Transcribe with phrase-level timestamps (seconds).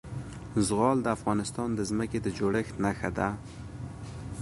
[0.67, 3.29] زغال د افغانستان د ځمکې د جوړښت نښه ده.